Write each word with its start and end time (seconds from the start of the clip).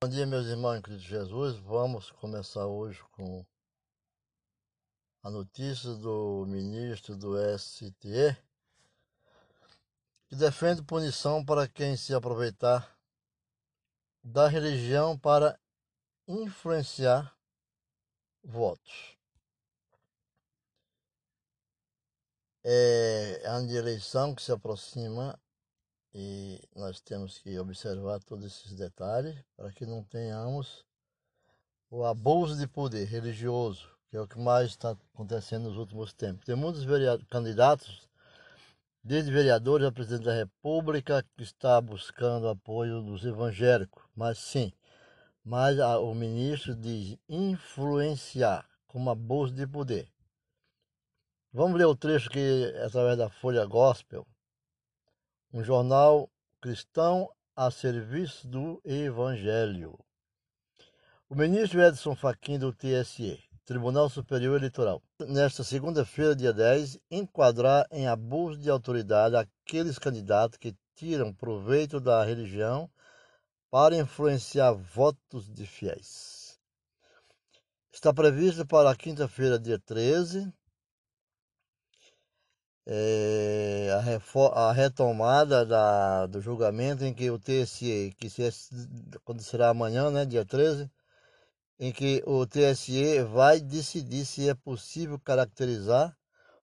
Bom 0.00 0.08
dia, 0.08 0.24
meus 0.24 0.46
irmãos 0.46 0.76
em 0.76 0.80
Cristo 0.80 1.08
Jesus. 1.08 1.56
Vamos 1.56 2.12
começar 2.12 2.64
hoje 2.66 3.02
com 3.10 3.44
a 5.24 5.28
notícia 5.28 5.92
do 5.96 6.46
ministro 6.46 7.16
do 7.16 7.34
STE, 7.58 7.90
que 10.28 10.36
defende 10.36 10.84
punição 10.84 11.44
para 11.44 11.66
quem 11.66 11.96
se 11.96 12.14
aproveitar 12.14 12.96
da 14.22 14.46
religião 14.46 15.18
para 15.18 15.58
influenciar 16.28 17.36
votos. 18.44 19.18
É 22.62 23.60
de 23.66 23.74
eleição 23.74 24.32
que 24.32 24.42
se 24.42 24.52
aproxima 24.52 25.36
e 26.14 26.60
nós 26.74 27.00
temos 27.00 27.38
que 27.38 27.58
observar 27.58 28.20
todos 28.20 28.44
esses 28.46 28.74
detalhes 28.74 29.36
para 29.56 29.70
que 29.72 29.86
não 29.86 30.02
tenhamos 30.02 30.84
o 31.90 32.04
abuso 32.04 32.56
de 32.56 32.66
poder 32.66 33.06
religioso, 33.06 33.88
que 34.10 34.16
é 34.16 34.20
o 34.20 34.28
que 34.28 34.38
mais 34.38 34.70
está 34.70 34.96
acontecendo 35.12 35.68
nos 35.68 35.76
últimos 35.76 36.12
tempos. 36.12 36.44
Tem 36.44 36.54
muitos 36.54 36.84
candidatos, 37.30 38.08
desde 39.02 39.30
vereadores 39.30 39.86
a 39.86 39.92
presidente 39.92 40.24
da 40.24 40.34
República, 40.34 41.24
que 41.36 41.42
está 41.42 41.80
buscando 41.80 42.48
apoio 42.48 43.02
dos 43.02 43.24
evangélicos, 43.24 44.02
mas 44.14 44.38
sim, 44.38 44.72
mas 45.44 45.78
o 45.78 46.14
ministro 46.14 46.74
diz 46.74 47.16
influenciar 47.28 48.68
como 48.86 49.10
abuso 49.10 49.54
de 49.54 49.66
poder. 49.66 50.10
Vamos 51.52 51.78
ler 51.78 51.86
o 51.86 51.96
trecho 51.96 52.28
que, 52.28 52.74
através 52.84 53.16
da 53.16 53.30
Folha 53.30 53.64
Gospel, 53.64 54.26
um 55.52 55.64
jornal 55.64 56.30
cristão 56.60 57.30
a 57.56 57.70
serviço 57.70 58.46
do 58.46 58.80
Evangelho. 58.84 59.98
O 61.28 61.34
ministro 61.34 61.82
Edson 61.82 62.14
Fachin 62.14 62.58
do 62.58 62.72
TSE, 62.72 63.42
Tribunal 63.64 64.10
Superior 64.10 64.58
Eleitoral, 64.58 65.02
nesta 65.20 65.64
segunda-feira, 65.64 66.36
dia 66.36 66.52
10, 66.52 66.98
enquadrar 67.10 67.86
em 67.90 68.06
abuso 68.06 68.58
de 68.58 68.68
autoridade 68.68 69.36
aqueles 69.36 69.98
candidatos 69.98 70.58
que 70.58 70.76
tiram 70.94 71.32
proveito 71.32 71.98
da 71.98 72.22
religião 72.24 72.90
para 73.70 73.96
influenciar 73.96 74.72
votos 74.72 75.48
de 75.48 75.66
fiéis. 75.66 76.58
Está 77.90 78.12
previsto 78.12 78.66
para 78.66 78.94
quinta-feira, 78.94 79.58
dia 79.58 79.78
13, 79.78 80.52
é, 82.90 83.90
a, 83.92 84.68
a, 84.68 84.72
retomada 84.72 85.66
da, 85.66 86.24
do 86.26 86.40
julgamento 86.40 87.04
em 87.04 87.12
que 87.12 87.30
o 87.30 87.38
TSE, 87.38 88.14
que 88.18 88.30
se, 88.30 88.48
acontecerá 89.14 89.68
amanhã, 89.68 90.10
né, 90.10 90.24
dia 90.24 90.42
13, 90.42 90.90
em 91.78 91.92
que 91.92 92.22
o 92.26 92.46
TSE 92.46 93.22
vai 93.24 93.60
decidir 93.60 94.24
se 94.24 94.48
é 94.48 94.54
possível 94.54 95.18
caracterizar 95.18 96.16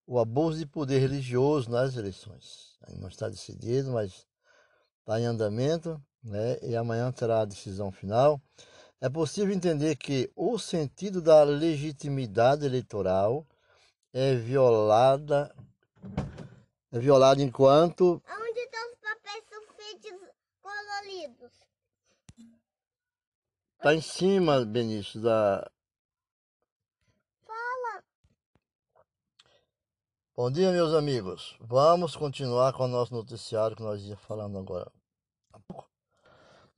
o 0.08 0.18
abuso 0.20 0.58
de 0.58 0.66
poder 0.66 0.98
religioso 0.98 1.70
nas 1.70 1.96
eleições. 1.96 2.76
Ainda 2.88 3.02
não 3.02 3.08
está 3.08 3.30
decidido, 3.30 3.92
mas 3.92 4.26
está 5.02 5.20
em 5.20 5.26
andamento, 5.26 6.02
né, 6.24 6.58
e 6.64 6.76
amanhã 6.76 7.12
terá 7.12 7.42
a 7.42 7.46
decisão 7.46 7.92
final. 7.92 8.42
É 9.00 9.10
possível 9.10 9.54
entender 9.54 9.96
que 9.96 10.32
o 10.36 10.58
sentido 10.58 11.22
da 11.22 11.44
legitimidade 11.44 12.66
eleitoral 12.66 13.46
é 14.12 14.34
violada 14.34 15.54
é 16.96 17.00
violado 17.00 17.42
enquanto. 17.42 18.22
Onde 18.26 18.60
estão 18.60 18.92
os 18.92 19.00
papéis 19.00 19.44
sulfites 19.50 20.14
coloridos? 20.62 21.52
Tá 23.80 23.94
em 23.94 24.02
cima, 24.02 24.64
Benício, 24.64 25.22
da. 25.22 25.70
Fala! 27.46 28.04
Bom 30.38 30.50
dia, 30.50 30.72
meus 30.72 30.94
amigos. 30.94 31.58
Vamos 31.60 32.16
continuar 32.16 32.72
com 32.72 32.86
o 32.86 32.88
nosso 32.88 33.14
noticiário 33.14 33.76
que 33.76 33.84
nós 33.84 34.02
ia 34.04 34.16
falando 34.16 34.58
agora. 34.58 34.90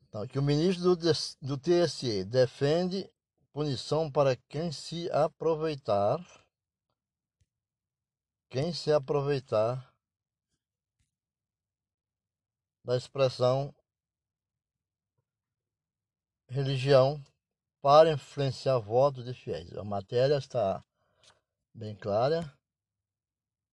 Então, 0.09 0.27
que 0.27 0.39
o 0.39 0.43
ministro 0.43 0.95
do, 0.95 1.11
do 1.41 1.57
TSE 1.59 2.23
defende 2.23 3.07
punição 3.53 4.11
para 4.11 4.35
quem 4.49 4.71
se 4.71 5.11
aproveitar 5.11 6.19
quem 8.49 8.71
se 8.71 8.91
aproveitar 8.93 9.93
da 12.87 12.95
expressão 12.95 13.75
religião 16.47 17.21
para 17.81 18.13
influenciar 18.13 18.79
votos 18.79 19.25
de 19.25 19.33
fiéis. 19.33 19.75
A 19.75 19.83
matéria 19.83 20.37
está 20.37 20.81
bem 21.73 21.93
clara. 21.97 22.49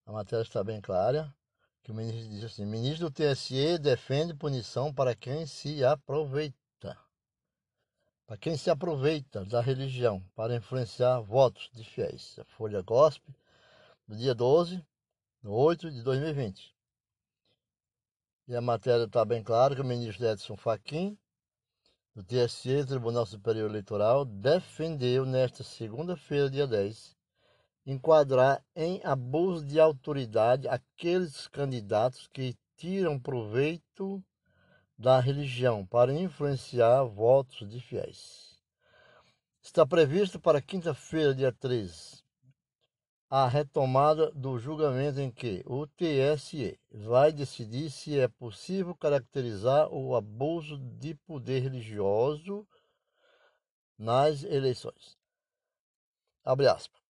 A 0.05 0.11
matéria 0.11 0.43
está 0.43 0.61
bem 0.61 0.81
clara. 0.81 1.33
Que 1.81 1.91
o 1.91 1.95
ministro 1.95 2.29
diz 2.29 2.43
assim: 2.43 2.65
ministro 2.65 3.09
do 3.09 3.13
TSE 3.13 3.77
defende 3.77 4.33
punição 4.33 4.93
para 4.93 5.15
quem 5.15 5.45
se 5.45 5.81
aproveita. 5.85 6.99
Para 8.27 8.35
quem 8.35 8.57
se 8.57 8.69
aproveita 8.69 9.45
da 9.45 9.61
religião 9.61 10.21
para 10.35 10.57
influenciar 10.57 11.21
votos 11.21 11.69
de 11.73 11.85
fiéis. 11.85 12.37
A 12.37 12.43
Folha 12.43 12.81
Gospel 12.81 13.33
do 14.05 14.17
dia 14.17 14.35
12 14.35 14.85
de 15.41 15.47
8 15.47 15.89
de 15.89 16.03
2020. 16.03 16.74
E 18.47 18.55
a 18.55 18.61
matéria 18.61 19.05
está 19.05 19.25
bem 19.25 19.41
clara 19.41 19.73
que 19.73 19.81
o 19.81 19.85
ministro 19.85 20.23
Edson 20.27 20.55
Fachin, 20.55 21.17
do 22.13 22.23
TSE, 22.23 22.85
Tribunal 22.85 23.25
Superior 23.25 23.67
Eleitoral, 23.67 24.23
defendeu 24.23 25.25
nesta 25.25 25.63
segunda-feira, 25.63 26.47
dia 26.47 26.67
10, 26.67 27.17
enquadrar 27.87 28.63
em 28.75 29.01
abuso 29.03 29.65
de 29.65 29.79
autoridade 29.79 30.67
aqueles 30.67 31.47
candidatos 31.47 32.27
que 32.27 32.55
tiram 32.77 33.19
proveito 33.19 34.23
da 34.95 35.19
religião 35.19 35.83
para 35.83 36.13
influenciar 36.13 37.03
votos 37.03 37.67
de 37.67 37.79
fiéis. 37.79 38.61
Está 39.59 39.87
previsto 39.87 40.39
para 40.39 40.61
quinta-feira, 40.61 41.33
dia 41.33 41.51
13, 41.51 42.23
a 43.37 43.49
retomada 43.49 44.31
do 44.31 44.57
julgamento 44.57 45.19
em 45.19 45.29
que 45.29 45.61
o 45.65 45.85
TSE 45.85 46.79
vai 46.89 47.33
decidir 47.33 47.89
se 47.89 48.17
é 48.17 48.29
possível 48.29 48.95
caracterizar 48.95 49.89
o 49.93 50.15
abuso 50.15 50.77
de 50.77 51.15
poder 51.15 51.59
religioso 51.59 52.65
nas 53.97 54.45
eleições. 54.45 55.17
Abre 56.45 56.65
aspas. 56.65 57.01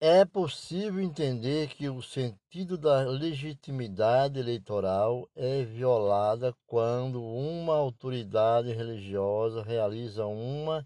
É 0.00 0.24
possível 0.24 1.00
entender 1.00 1.68
que 1.68 1.88
o 1.88 2.02
sentido 2.02 2.76
da 2.76 3.02
legitimidade 3.02 4.40
eleitoral 4.40 5.30
é 5.36 5.62
violada 5.62 6.52
quando 6.66 7.22
uma 7.22 7.76
autoridade 7.76 8.72
religiosa 8.72 9.62
realiza 9.62 10.26
uma 10.26 10.84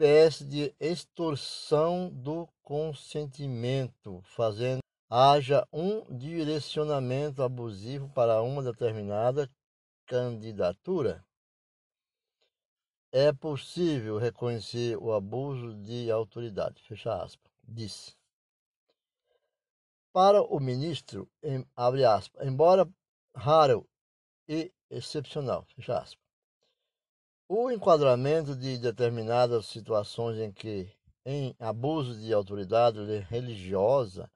espécie 0.00 0.46
de 0.46 0.74
extorsão 0.80 2.08
do 2.08 2.48
consentimento, 2.62 4.22
fazendo 4.24 4.80
haja 5.10 5.68
um 5.70 6.16
direcionamento 6.16 7.42
abusivo 7.42 8.08
para 8.14 8.40
uma 8.40 8.62
determinada 8.62 9.50
candidatura. 10.06 11.22
É 13.12 13.30
possível 13.30 14.16
reconhecer 14.16 14.96
o 14.96 15.12
abuso 15.12 15.74
de 15.82 16.10
autoridade. 16.10 16.82
Fecha 16.84 17.22
aspas. 17.22 17.52
Disse. 17.62 18.16
Para 20.14 20.40
o 20.42 20.58
ministro, 20.58 21.30
em, 21.42 21.62
abre 21.76 22.06
aspas, 22.06 22.46
embora 22.46 22.88
raro 23.36 23.86
e 24.48 24.72
excepcional, 24.88 25.66
fecha 25.76 25.98
aspas, 25.98 26.29
o 27.52 27.68
enquadramento 27.68 28.54
de 28.54 28.78
determinadas 28.78 29.66
situações 29.66 30.38
em 30.38 30.52
que, 30.52 30.88
em 31.26 31.52
abuso 31.58 32.14
de 32.14 32.32
autoridade 32.32 33.00
religiosa, 33.28 34.30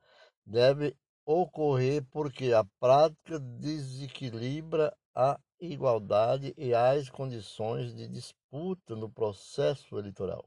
deve 0.44 0.96
ocorrer 1.24 2.04
porque 2.10 2.52
a 2.52 2.64
prática 2.80 3.38
desequilibra 3.38 4.92
a 5.14 5.38
igualdade 5.60 6.52
e 6.56 6.74
as 6.74 7.08
condições 7.08 7.94
de 7.94 8.08
disputa 8.08 8.96
no 8.96 9.08
processo 9.08 9.96
eleitoral. 9.96 10.44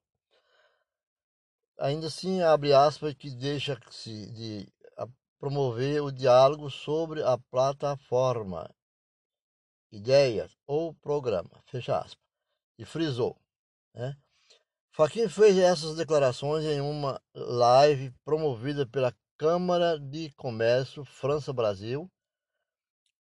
Ainda 1.79 2.07
assim, 2.07 2.41
abre 2.41 2.73
aspas 2.73 3.13
que 3.13 3.31
deixa-se 3.31 4.29
de 4.33 4.69
promover 5.39 6.03
o 6.03 6.11
diálogo 6.11 6.69
sobre 6.69 7.23
a 7.23 7.37
plataforma, 7.49 8.69
ideias 9.89 10.51
ou 10.67 10.93
programa, 10.95 11.63
fecha 11.65 11.97
aspas 11.97 12.26
e 12.77 12.85
frisou. 12.85 13.39
Né? 13.93 14.15
Faquin 14.91 15.29
fez 15.29 15.57
essas 15.57 15.95
declarações 15.95 16.65
em 16.65 16.81
uma 16.81 17.21
live 17.33 18.11
promovida 18.23 18.85
pela 18.85 19.13
Câmara 19.37 19.99
de 19.99 20.31
Comércio 20.31 21.05
França-Brasil, 21.05 22.09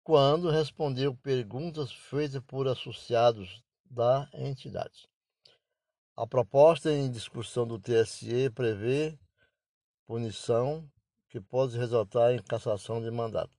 quando 0.03 0.49
respondeu 0.49 1.15
perguntas 1.17 1.93
feitas 1.93 2.43
por 2.47 2.67
associados 2.67 3.63
da 3.91 4.29
entidade. 4.33 5.09
A 6.17 6.27
proposta 6.27 6.91
em 6.91 7.11
discussão 7.11 7.67
do 7.67 7.79
TSE 7.79 8.49
prevê 8.51 9.19
punição 10.07 10.91
que 11.29 11.41
pode 11.41 11.77
resultar 11.77 12.33
em 12.33 12.43
cassação 12.43 13.03
de 13.03 13.11
mandato. 13.11 13.53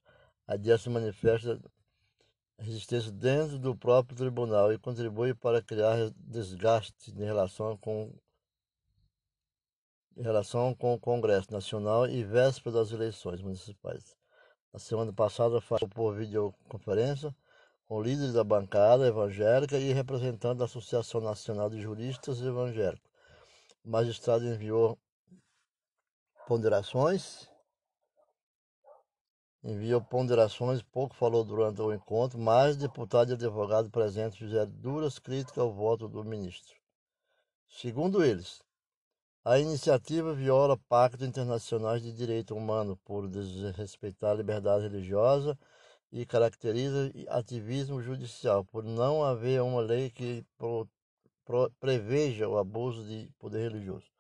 A 0.48 0.56
DIA 0.56 0.78
se 0.78 0.90
manifesta 0.90 1.62
resistência 2.60 3.12
dentro 3.12 3.60
do 3.60 3.76
próprio 3.76 4.18
tribunal 4.18 4.74
e 4.74 4.80
contribui 4.80 5.34
para 5.34 5.62
criar 5.62 6.12
desgaste 6.18 7.12
em 7.12 7.24
relação 7.24 7.78
com 7.78 8.14
em 10.16 10.24
relação 10.24 10.74
com 10.74 10.96
o 10.96 11.00
Congresso 11.00 11.54
Nacional 11.54 12.08
e 12.08 12.24
véspera 12.24 12.78
das 12.78 12.92
eleições 12.92 13.40
municipais. 13.40 14.18
Na 14.74 14.80
semana 14.80 15.14
passada, 15.14 15.62
falou 15.62 15.88
por 15.88 16.16
videoconferência 16.16 17.36
com 17.88 18.02
líderes 18.02 18.34
da 18.34 18.44
bancada 18.44 19.08
evangélica 19.08 19.78
e 19.78 19.94
representante 19.94 20.58
da 20.58 20.66
Associação 20.66 21.22
Nacional 21.22 21.70
de 21.70 21.80
Juristas 21.80 22.42
Evangélicos. 22.42 23.10
O 23.86 23.90
magistrado 23.92 24.44
enviou 24.46 25.00
ponderações 26.48 27.48
enviou 29.64 30.02
ponderações, 30.02 30.82
pouco 30.82 31.16
falou 31.16 31.44
durante 31.44 31.82
o 31.82 31.94
encontro, 31.94 32.40
mas 32.40 32.78
deputado 32.78 33.32
e 33.32 33.34
advogado 33.34 33.90
presentes 33.90 34.38
fizeram 34.38 34.72
duras 34.72 35.20
críticas 35.20 35.58
ao 35.60 35.74
voto 35.74 36.08
do 36.08 36.24
ministro. 36.24 36.76
Segundo 37.68 38.24
eles, 38.24 38.62
a 39.44 39.60
iniciativa 39.60 40.34
viola 40.34 40.78
pactos 40.90 41.28
internacionais 41.28 42.02
de 42.02 42.12
direito 42.12 42.56
humano 42.56 42.98
por 43.06 43.30
desrespeitar 43.30 44.32
a 44.32 44.36
liberdade 44.36 44.84
religiosa 44.84 45.58
e 46.12 46.26
caracteriza 46.26 47.12
ativismo 47.30 48.02
judicial 48.02 48.64
por 48.66 48.84
não 48.84 49.24
haver 49.24 49.62
uma 49.62 49.82
lei 49.82 50.10
que 50.10 50.46
pro, 50.58 50.88
pro, 51.46 51.72
preveja 51.80 52.48
o 52.48 52.58
abuso 52.58 53.06
de 53.06 53.32
poder 53.40 53.72
religioso. 53.72 54.17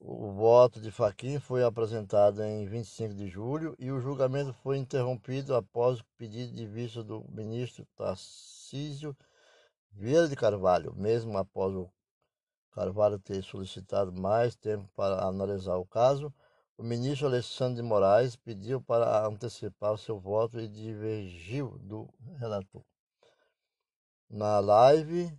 O 0.00 0.30
voto 0.30 0.80
de 0.80 0.92
Faquim 0.92 1.40
foi 1.40 1.64
apresentado 1.64 2.42
em 2.42 2.64
25 2.66 3.14
de 3.14 3.28
julho 3.28 3.74
e 3.80 3.90
o 3.90 4.00
julgamento 4.00 4.52
foi 4.54 4.78
interrompido 4.78 5.56
após 5.56 5.98
o 5.98 6.04
pedido 6.16 6.54
de 6.54 6.66
vista 6.66 7.02
do 7.02 7.24
ministro 7.28 7.84
Tarcísio 7.96 9.16
Vieira 9.90 10.28
de 10.28 10.36
Carvalho, 10.36 10.94
mesmo 10.94 11.36
após 11.36 11.74
o 11.74 11.90
Carvalho 12.70 13.18
ter 13.18 13.42
solicitado 13.42 14.12
mais 14.12 14.54
tempo 14.54 14.88
para 14.94 15.24
analisar 15.24 15.76
o 15.76 15.84
caso. 15.84 16.32
O 16.76 16.84
ministro 16.84 17.26
Alexandre 17.26 17.82
de 17.82 17.82
Moraes 17.82 18.36
pediu 18.36 18.80
para 18.80 19.26
antecipar 19.26 19.98
seu 19.98 20.20
voto 20.20 20.60
e 20.60 20.68
divergiu 20.68 21.76
do 21.80 22.08
relator. 22.38 22.84
Na 24.30 24.60
live, 24.60 25.36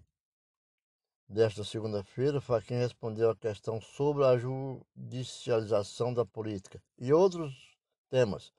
desta 1.30 1.64
segunda-feira, 1.64 2.42
Fachin 2.42 2.76
respondeu 2.76 3.30
à 3.30 3.36
questão 3.36 3.80
sobre 3.80 4.26
a 4.26 4.36
judicialização 4.36 6.12
da 6.12 6.26
política 6.26 6.82
e 6.98 7.14
outros 7.14 7.54
temas 8.10 8.52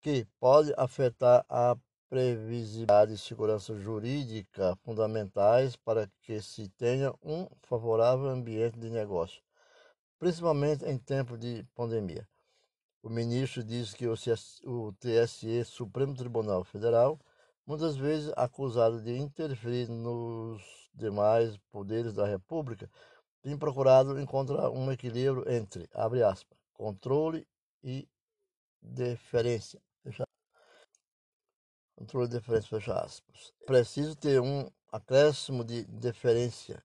que 0.00 0.26
podem 0.40 0.74
afetar 0.76 1.44
a 1.48 1.76
previsibilidade 2.08 3.12
e 3.12 3.18
segurança 3.18 3.78
jurídica 3.78 4.76
fundamentais 4.82 5.76
para 5.76 6.10
que 6.22 6.42
se 6.42 6.68
tenha 6.70 7.14
um 7.22 7.46
favorável 7.62 8.28
ambiente 8.28 8.76
de 8.76 8.90
negócio, 8.90 9.40
principalmente 10.18 10.84
em 10.84 10.98
tempo 10.98 11.38
de 11.38 11.64
pandemia. 11.72 12.28
O 13.00 13.08
ministro 13.08 13.62
disse 13.62 13.94
que 13.94 14.08
o 14.08 14.92
TSE, 14.94 15.64
Supremo 15.64 16.16
Tribunal 16.16 16.64
Federal, 16.64 17.18
muitas 17.64 17.96
vezes 17.96 18.32
acusado 18.36 19.00
de 19.00 19.16
interferir 19.16 19.88
nos 19.88 20.79
demais 20.92 21.56
poderes 21.70 22.14
da 22.14 22.26
República, 22.26 22.90
tem 23.42 23.56
procurado 23.56 24.20
encontrar 24.20 24.70
um 24.70 24.92
equilíbrio 24.92 25.50
entre, 25.50 25.88
abre 25.94 26.22
aspas, 26.22 26.58
controle 26.72 27.46
e 27.82 28.08
deferência. 28.82 29.80
Fecha, 30.02 30.24
controle 31.96 32.26
e 32.26 32.30
deferência, 32.30 32.68
fecha 32.68 32.94
aspas. 33.00 33.52
Preciso 33.66 34.14
ter 34.16 34.40
um 34.40 34.70
acréscimo 34.92 35.64
de 35.64 35.84
deferência 35.84 36.82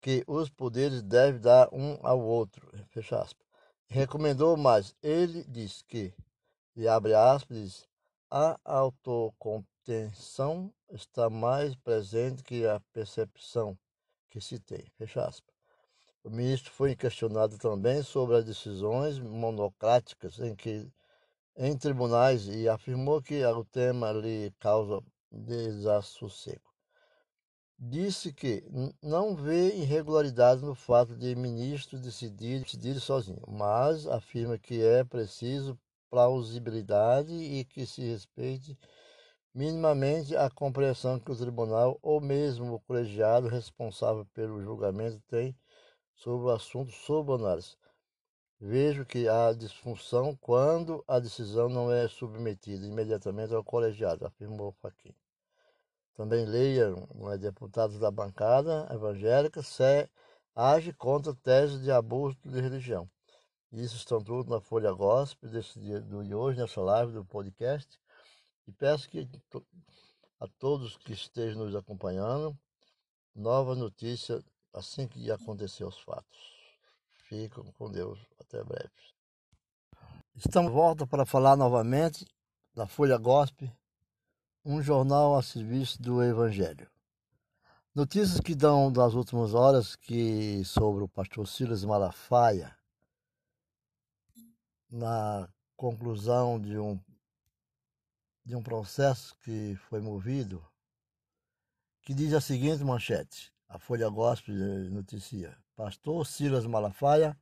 que 0.00 0.24
os 0.26 0.48
poderes 0.48 1.02
devem 1.02 1.40
dar 1.40 1.68
um 1.72 1.98
ao 2.02 2.20
outro, 2.20 2.70
fecha 2.90 3.20
aspas. 3.20 3.46
Recomendou 3.88 4.56
mais, 4.56 4.94
ele 5.02 5.44
diz 5.44 5.82
que, 5.82 6.14
e 6.74 6.88
abre 6.88 7.14
aspas, 7.14 7.56
diz, 7.56 7.88
a 8.30 8.58
autocontenção 9.86 10.72
está 10.90 11.30
mais 11.30 11.74
presente 11.76 12.42
que 12.42 12.66
a 12.66 12.80
percepção 12.92 13.78
que 14.28 14.40
se 14.40 14.58
tem. 14.58 14.84
Fecha 14.98 15.24
aspas. 15.24 15.54
O 16.24 16.30
ministro 16.30 16.72
foi 16.72 16.96
questionado 16.96 17.56
também 17.56 18.02
sobre 18.02 18.36
as 18.36 18.44
decisões 18.44 19.18
monocráticas 19.18 20.40
em 20.40 20.56
que 20.56 20.90
em 21.56 21.76
tribunais 21.78 22.48
e 22.48 22.68
afirmou 22.68 23.22
que 23.22 23.44
o 23.46 23.64
tema 23.64 24.12
lhe 24.12 24.52
causa 24.58 25.00
desassossego. 25.30 26.66
Disse 27.78 28.32
que 28.32 28.64
não 29.02 29.36
vê 29.36 29.74
irregularidades 29.74 30.62
no 30.62 30.74
fato 30.74 31.14
de 31.16 31.34
ministro 31.34 31.98
decidir, 31.98 32.62
decidir 32.62 33.00
sozinho, 33.00 33.42
mas 33.46 34.06
afirma 34.06 34.58
que 34.58 34.82
é 34.82 35.04
preciso 35.04 35.78
plausibilidade 36.10 37.32
e 37.32 37.64
que 37.64 37.86
se 37.86 38.02
respeite 38.02 38.76
minimamente 39.56 40.36
a 40.36 40.50
compreensão 40.50 41.18
que 41.18 41.32
o 41.32 41.36
tribunal 41.36 41.98
ou 42.02 42.20
mesmo 42.20 42.74
o 42.74 42.80
colegiado 42.80 43.48
responsável 43.48 44.26
pelo 44.34 44.62
julgamento 44.62 45.18
tem 45.28 45.56
sobre 46.14 46.46
o 46.46 46.50
assunto 46.50 46.92
sob 46.92 47.32
análise. 47.32 47.74
Vejo 48.60 49.06
que 49.06 49.26
há 49.26 49.54
disfunção 49.54 50.36
quando 50.36 51.02
a 51.08 51.18
decisão 51.18 51.70
não 51.70 51.90
é 51.90 52.06
submetida 52.06 52.86
imediatamente 52.86 53.54
ao 53.54 53.64
colegiado, 53.64 54.26
afirmou 54.26 54.72
Faquim. 54.82 55.14
Também 56.14 56.44
leia 56.44 56.94
um 57.14 57.34
deputado 57.38 57.98
da 57.98 58.10
bancada 58.10 58.86
evangélica 58.92 59.62
se 59.62 60.06
age 60.54 60.92
contra 60.92 61.34
tese 61.34 61.78
de 61.78 61.90
abuso 61.90 62.36
de 62.44 62.60
religião. 62.60 63.08
Isso 63.72 63.96
estão 63.96 64.22
tudo 64.22 64.50
na 64.50 64.60
Folha 64.60 64.92
Gospel 64.92 65.48
desse 65.48 65.80
dia, 65.80 65.98
de 66.02 66.34
hoje, 66.34 66.60
nessa 66.60 66.82
live 66.82 67.12
do 67.12 67.24
podcast. 67.24 67.98
E 68.66 68.72
peço 68.72 69.08
que 69.08 69.28
a 70.40 70.48
todos 70.58 70.96
que 70.96 71.12
estejam 71.12 71.64
nos 71.64 71.74
acompanhando, 71.74 72.58
nova 73.34 73.74
notícia 73.74 74.42
assim 74.72 75.06
que 75.06 75.30
acontecer 75.30 75.84
os 75.84 75.98
fatos. 75.98 76.56
Ficam 77.28 77.64
com 77.72 77.90
Deus. 77.90 78.18
Até 78.38 78.62
breve. 78.62 78.90
Estamos 80.34 80.70
de 80.70 80.76
volta 80.76 81.06
para 81.06 81.24
falar 81.24 81.56
novamente 81.56 82.26
da 82.74 82.86
Folha 82.86 83.16
Gospel, 83.16 83.70
um 84.64 84.82
jornal 84.82 85.36
a 85.36 85.42
serviço 85.42 86.00
do 86.00 86.22
Evangelho. 86.22 86.90
Notícias 87.94 88.38
que 88.40 88.54
dão 88.54 88.92
das 88.92 89.14
últimas 89.14 89.54
horas 89.54 89.96
que 89.96 90.62
sobre 90.64 91.02
o 91.02 91.08
pastor 91.08 91.48
Silas 91.48 91.82
Malafaia, 91.82 92.76
na 94.90 95.48
conclusão 95.74 96.60
de 96.60 96.76
um 96.78 97.00
de 98.46 98.54
um 98.54 98.62
processo 98.62 99.36
que 99.40 99.74
foi 99.88 100.00
movido, 100.00 100.64
que 102.02 102.14
diz 102.14 102.32
a 102.32 102.40
seguinte 102.40 102.84
manchete, 102.84 103.52
a 103.68 103.76
Folha 103.76 104.08
Gospel 104.08 104.54
noticia, 104.92 105.58
Pastor 105.74 106.24
Silas 106.24 106.64
Malafaia, 106.64 107.36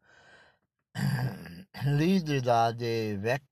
líder 1.84 2.40
da 2.40 2.68
ADVEC, 2.68 3.44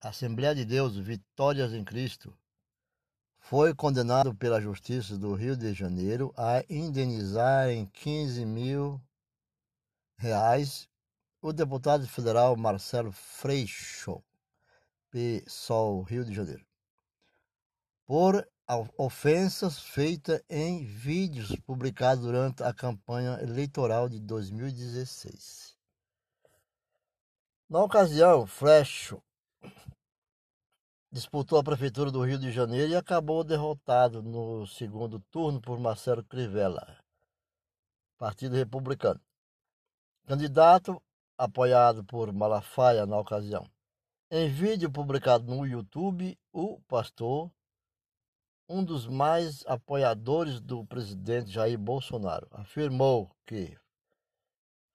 Assembleia 0.00 0.54
de 0.54 0.64
Deus 0.64 0.96
Vitórias 0.96 1.74
em 1.74 1.84
Cristo, 1.84 2.34
foi 3.38 3.74
condenado 3.74 4.34
pela 4.34 4.58
Justiça 4.58 5.18
do 5.18 5.34
Rio 5.34 5.54
de 5.54 5.74
Janeiro 5.74 6.32
a 6.34 6.64
indenizar 6.70 7.68
em 7.68 7.84
15 7.84 8.46
mil 8.46 8.98
reais 10.16 10.88
o 11.42 11.52
deputado 11.52 12.08
federal 12.08 12.56
Marcelo 12.56 13.12
Freixo, 13.12 14.24
PSOL 15.10 16.02
Rio 16.02 16.24
de 16.24 16.32
Janeiro 16.32 16.64
por 18.06 18.46
ofensas 18.96 19.78
feitas 19.78 20.42
em 20.48 20.84
vídeos 20.84 21.54
publicados 21.66 22.24
durante 22.24 22.62
a 22.62 22.72
campanha 22.72 23.38
eleitoral 23.42 24.08
de 24.08 24.18
2016. 24.20 25.76
Na 27.68 27.82
ocasião, 27.82 28.46
Freixo 28.46 29.22
disputou 31.10 31.58
a 31.58 31.64
prefeitura 31.64 32.10
do 32.10 32.24
Rio 32.24 32.38
de 32.38 32.50
Janeiro 32.50 32.90
e 32.90 32.96
acabou 32.96 33.44
derrotado 33.44 34.22
no 34.22 34.66
segundo 34.66 35.20
turno 35.30 35.60
por 35.60 35.78
Marcelo 35.78 36.24
Crivella, 36.24 36.98
Partido 38.18 38.56
Republicano. 38.56 39.20
Candidato 40.26 41.00
apoiado 41.38 42.02
por 42.04 42.32
Malafaia 42.32 43.06
na 43.06 43.18
ocasião. 43.18 43.64
Em 44.30 44.48
vídeo 44.48 44.90
publicado 44.90 45.44
no 45.44 45.66
YouTube, 45.66 46.36
o 46.52 46.80
pastor 46.88 47.50
um 48.68 48.82
dos 48.82 49.06
mais 49.06 49.62
apoiadores 49.66 50.60
do 50.60 50.84
presidente 50.86 51.50
Jair 51.50 51.78
Bolsonaro, 51.78 52.48
afirmou 52.50 53.30
que 53.46 53.76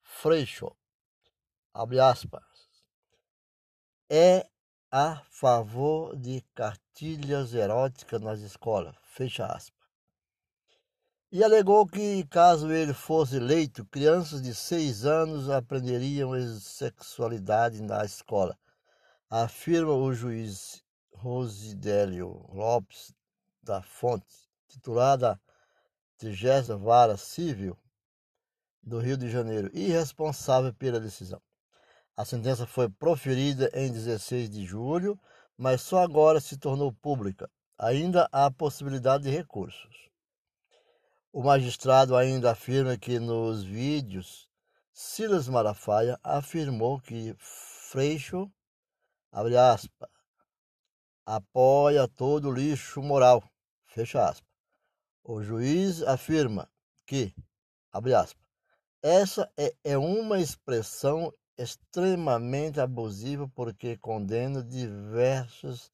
Freixo, 0.02 0.76
abre 1.74 2.00
aspas, 2.00 2.44
é 4.10 4.48
a 4.92 5.22
favor 5.30 6.18
de 6.18 6.42
cartilhas 6.56 7.54
eróticas 7.54 8.20
nas 8.20 8.40
escolas, 8.40 8.96
fecha 9.04 9.46
aspas. 9.46 9.88
E 11.32 11.44
alegou 11.44 11.86
que, 11.86 12.26
caso 12.26 12.72
ele 12.72 12.92
fosse 12.92 13.36
eleito, 13.36 13.86
crianças 13.86 14.42
de 14.42 14.56
seis 14.56 15.06
anos 15.06 15.48
aprenderiam 15.48 16.32
sexualidade 16.60 17.84
na 17.84 18.04
escola, 18.04 18.58
afirma 19.30 19.94
o 19.94 20.12
juiz 20.12 20.84
Rosidélio 21.14 22.50
Lopes 22.52 23.14
da 23.70 23.84
Fonte, 23.84 24.26
titulada 24.68 25.40
30 26.18 26.76
Vara 26.78 27.16
Civil 27.16 27.78
do 28.82 28.98
Rio 28.98 29.16
de 29.16 29.30
Janeiro 29.30 29.70
e 29.72 29.90
responsável 29.90 30.74
pela 30.74 31.00
decisão. 31.00 31.40
A 32.18 32.26
sentença 32.26 32.66
foi 32.66 32.90
proferida 32.90 33.70
em 33.76 33.92
16 33.92 34.50
de 34.50 34.66
julho, 34.66 35.20
mas 35.56 35.82
só 35.82 36.02
agora 36.02 36.40
se 36.40 36.58
tornou 36.58 36.92
pública. 36.92 37.48
Ainda 37.78 38.28
há 38.32 38.50
possibilidade 38.50 39.26
de 39.26 39.30
recursos. 39.30 40.10
O 41.32 41.44
magistrado 41.44 42.18
ainda 42.18 42.50
afirma 42.50 42.98
que 42.98 43.20
nos 43.20 43.64
vídeos 43.64 44.50
Silas 44.92 45.48
Malafaia 45.48 46.20
afirmou 46.24 47.00
que 47.00 47.36
Freixo, 47.38 48.52
abre 49.32 49.56
aspas, 49.56 50.10
apoia 51.24 52.08
todo 52.08 52.52
lixo 52.52 53.04
moral, 53.04 53.44
fecha 53.90 54.28
aspas. 54.28 54.50
O 55.24 55.44
juiz 55.44 56.02
afirma 56.04 56.70
que, 57.06 57.36
abre 57.92 58.14
aspas, 58.14 58.42
essa 59.02 59.52
é, 59.58 59.74
é 59.84 59.98
uma 59.98 60.40
expressão 60.40 61.34
extremamente 61.58 62.80
abusiva 62.80 63.48
porque 63.54 63.98
condena 63.98 64.64
diversas 64.64 65.92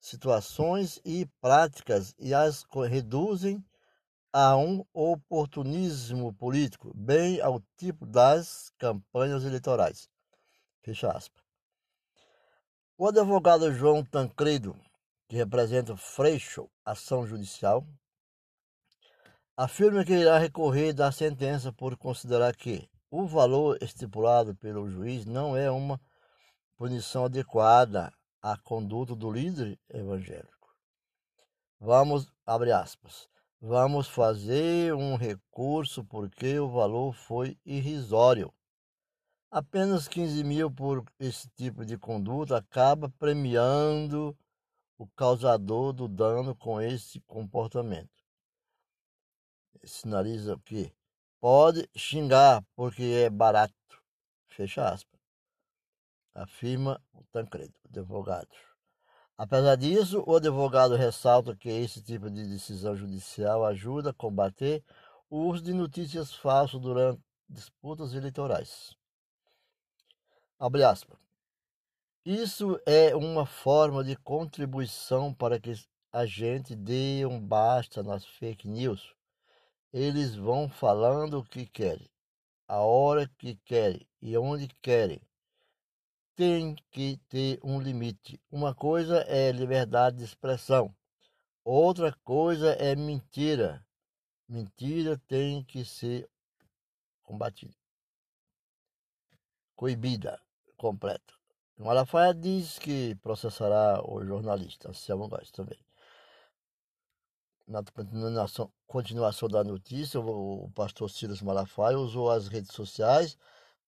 situações 0.00 1.00
e 1.04 1.26
práticas 1.40 2.14
e 2.18 2.34
as 2.34 2.64
reduzem 2.88 3.64
a 4.32 4.56
um 4.56 4.84
oportunismo 4.92 6.32
político, 6.34 6.92
bem 6.94 7.40
ao 7.40 7.62
tipo 7.76 8.04
das 8.04 8.70
campanhas 8.76 9.44
eleitorais. 9.44 10.08
Fecha 10.82 11.10
aspas. 11.10 11.42
O 12.98 13.08
advogado 13.08 13.72
João 13.72 14.04
Tancredo, 14.04 14.76
que 15.28 15.36
representa 15.36 15.96
Freixo 15.96 16.70
Ação 16.84 17.26
Judicial, 17.26 17.86
afirma 19.56 20.04
que 20.04 20.12
irá 20.12 20.38
recorrer 20.38 20.92
da 20.92 21.10
sentença 21.10 21.72
por 21.72 21.96
considerar 21.96 22.54
que 22.54 22.88
o 23.10 23.26
valor 23.26 23.78
estipulado 23.80 24.54
pelo 24.56 24.88
juiz 24.88 25.24
não 25.24 25.56
é 25.56 25.70
uma 25.70 26.00
punição 26.76 27.24
adequada 27.24 28.12
à 28.42 28.58
conduta 28.58 29.14
do 29.14 29.30
líder 29.30 29.78
evangélico. 29.88 30.74
Vamos, 31.80 32.26
abre 32.44 32.72
aspas, 32.72 33.28
vamos 33.60 34.08
fazer 34.08 34.94
um 34.94 35.16
recurso 35.16 36.04
porque 36.04 36.58
o 36.58 36.68
valor 36.68 37.14
foi 37.14 37.58
irrisório. 37.64 38.52
Apenas 39.50 40.08
15 40.08 40.42
mil 40.42 40.70
por 40.70 41.04
esse 41.18 41.48
tipo 41.50 41.84
de 41.84 41.96
conduta 41.96 42.56
acaba 42.56 43.08
premiando 43.18 44.36
o 44.98 45.06
causador 45.08 45.92
do 45.92 46.08
dano 46.08 46.54
com 46.54 46.80
esse 46.80 47.20
comportamento. 47.20 48.10
Sinaliza 49.84 50.58
que 50.64 50.92
Pode 51.44 51.86
xingar 51.94 52.64
porque 52.74 53.02
é 53.02 53.28
barato. 53.28 53.74
Fecha 54.48 54.88
aspas. 54.88 55.20
Afirma 56.34 56.98
o 57.12 57.22
Tancredo, 57.24 57.74
advogado. 57.84 58.48
Apesar 59.36 59.76
disso, 59.76 60.24
o 60.26 60.36
advogado 60.36 60.96
ressalta 60.96 61.54
que 61.54 61.68
esse 61.68 62.02
tipo 62.02 62.30
de 62.30 62.48
decisão 62.48 62.96
judicial 62.96 63.62
ajuda 63.66 64.08
a 64.08 64.14
combater 64.14 64.82
o 65.28 65.40
uso 65.40 65.62
de 65.62 65.74
notícias 65.74 66.32
falsas 66.32 66.80
durante 66.80 67.20
disputas 67.46 68.14
eleitorais. 68.14 68.96
Abre 70.58 70.82
aspas. 70.82 71.23
Isso 72.24 72.80
é 72.86 73.14
uma 73.14 73.46
forma 73.46 74.02
de 74.02 74.16
contribuição 74.16 75.32
para 75.32 75.60
que 75.60 75.72
a 76.12 76.24
gente 76.26 76.74
dê 76.74 77.26
um 77.26 77.40
basta 77.40 78.02
nas 78.02 78.24
fake 78.24 78.68
news 78.68 79.14
eles 79.94 80.34
vão 80.34 80.68
falando 80.68 81.38
o 81.38 81.44
que 81.44 81.66
querem, 81.66 82.10
a 82.66 82.80
hora 82.80 83.28
que 83.38 83.54
querem 83.64 84.04
e 84.20 84.36
onde 84.36 84.66
querem. 84.82 85.22
Tem 86.34 86.74
que 86.90 87.16
ter 87.28 87.60
um 87.62 87.80
limite. 87.80 88.42
Uma 88.50 88.74
coisa 88.74 89.20
é 89.28 89.52
liberdade 89.52 90.16
de 90.16 90.24
expressão, 90.24 90.92
outra 91.64 92.12
coisa 92.24 92.72
é 92.72 92.96
mentira. 92.96 93.86
Mentira 94.48 95.16
tem 95.28 95.62
que 95.62 95.84
ser 95.84 96.28
combatida, 97.22 97.76
coibida, 99.76 100.42
completa. 100.76 101.34
Malafaia 101.78 102.34
diz 102.34 102.78
que 102.78 103.14
processará 103.16 104.00
o 104.04 104.24
jornalista 104.24 104.90
Anselmo 104.90 105.28
Góes 105.28 105.50
também 105.50 105.78
na 107.66 107.82
continuação, 107.82 108.70
continuação 108.86 109.48
da 109.48 109.64
notícia, 109.64 110.20
o, 110.20 110.70
pastor 110.74 111.10
Silas 111.10 111.40
Malafaia 111.40 111.98
usou 111.98 112.30
as 112.30 112.48
redes 112.48 112.72
sociais 112.72 113.36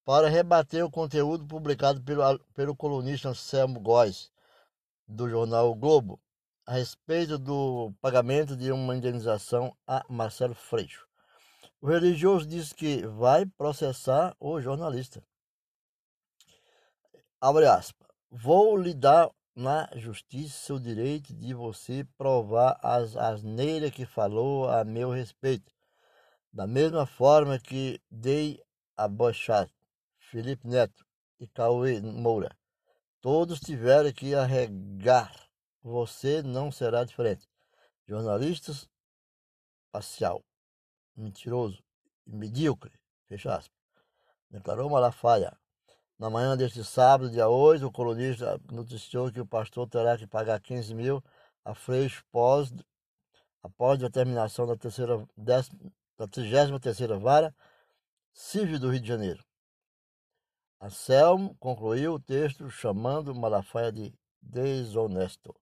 para 0.04 0.28
rebater 0.28 0.84
o 0.84 0.90
conteúdo 0.90 1.46
publicado 1.46 2.00
pelo, 2.00 2.38
pelo 2.54 2.76
colunista 2.76 3.28
Anselmo 3.28 3.80
Góes, 3.80 4.30
do 5.06 5.28
jornal 5.28 5.70
o 5.70 5.74
Globo, 5.74 6.20
a 6.64 6.72
respeito 6.72 7.38
do 7.38 7.92
pagamento 8.00 8.56
de 8.56 8.72
uma 8.72 8.96
indenização 8.96 9.76
a 9.86 10.04
Marcelo 10.08 10.54
Freixo. 10.54 11.06
O 11.80 11.86
religioso 11.86 12.46
disse 12.46 12.74
que 12.74 13.06
vai 13.06 13.44
processar 13.44 14.34
o 14.40 14.60
jornalista. 14.60 15.22
Aspas. 17.40 18.08
Vou 18.30 18.76
lhe 18.76 18.94
dar 18.94 19.30
na 19.54 19.88
justiça 19.94 20.74
o 20.74 20.80
direito 20.80 21.34
de 21.34 21.52
você 21.52 22.04
provar 22.16 22.78
as 22.82 23.16
asneiras 23.16 23.90
que 23.90 24.06
falou 24.06 24.68
a 24.68 24.84
meu 24.84 25.10
respeito. 25.10 25.70
Da 26.52 26.66
mesma 26.66 27.06
forma 27.06 27.58
que 27.58 28.00
dei 28.10 28.62
a 28.96 29.06
Bochat, 29.06 29.70
Felipe 30.18 30.66
Neto 30.66 31.04
e 31.38 31.46
Cauê 31.46 32.00
Moura. 32.00 32.56
Todos 33.20 33.60
tiveram 33.60 34.12
que 34.12 34.34
arregar. 34.34 35.46
Você 35.82 36.42
não 36.42 36.72
será 36.72 37.04
diferente. 37.04 37.46
Jornalistas 38.08 38.88
parcial, 39.92 40.42
mentiroso 41.14 41.82
e 42.26 42.34
medíocre, 42.34 42.92
fecha 43.26 43.54
aspas. 43.54 43.78
Declarou 44.50 44.90
Malafaia. 44.90 45.56
Na 46.18 46.30
manhã 46.30 46.56
deste 46.56 46.82
sábado, 46.82 47.30
dia 47.30 47.46
8, 47.46 47.86
o 47.86 47.92
colunista 47.92 48.58
noticiou 48.72 49.30
que 49.30 49.40
o 49.40 49.46
pastor 49.46 49.86
terá 49.86 50.16
que 50.16 50.26
pagar 50.26 50.58
15 50.60 50.94
mil 50.94 51.22
a 51.62 51.74
Freixo 51.74 52.24
pós, 52.32 52.72
após 53.62 53.98
determinação 53.98 54.66
da, 54.66 54.76
terceira, 54.76 55.26
décima, 55.36 55.78
da 56.16 56.26
33 56.26 57.20
Vara 57.20 57.54
Civil 58.32 58.78
do 58.78 58.90
Rio 58.90 59.00
de 59.00 59.08
Janeiro. 59.08 59.44
Anselmo 60.80 61.54
concluiu 61.56 62.14
o 62.14 62.20
texto 62.20 62.70
chamando 62.70 63.34
Malafaia 63.34 63.92
de 63.92 64.14
desonesto. 64.40 65.54